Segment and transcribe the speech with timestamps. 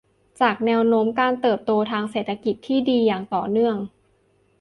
[0.41, 3.75] จากแนวโน้มการเติบโตทางเศรษฐกิจที่ดีอย่างต่อเนื่อง